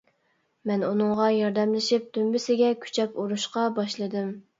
[0.69, 4.33] مەن ئۇنىڭغا ياردەملىشىپ دۈمبىسىگە كۈچەپ ئۇرۇشقا باشلىدىم.